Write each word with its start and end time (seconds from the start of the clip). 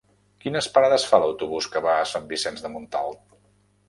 Quines 0.43 0.67
parades 0.77 1.03
fa 1.09 1.19
l'autobús 1.23 1.67
que 1.75 1.81
va 1.87 1.93
a 1.97 2.07
Sant 2.13 2.25
Vicenç 2.31 2.65
de 2.65 2.73
Montalt? 2.77 3.21